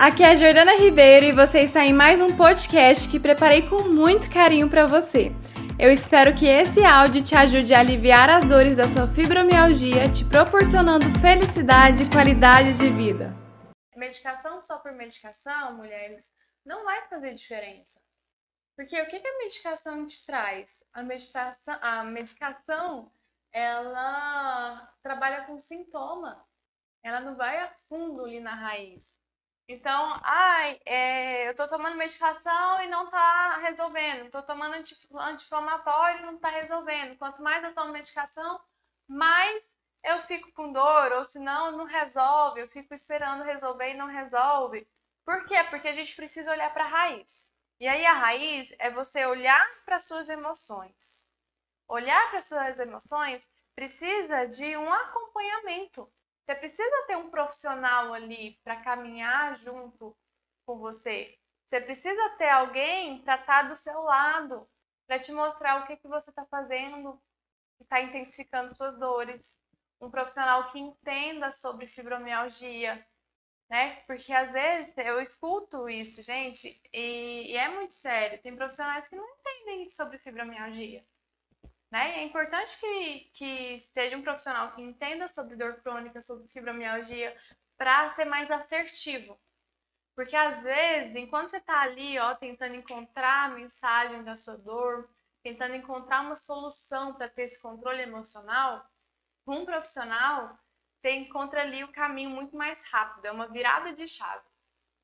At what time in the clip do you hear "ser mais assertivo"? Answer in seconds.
88.10-89.38